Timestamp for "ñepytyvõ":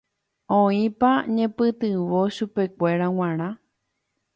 1.35-2.21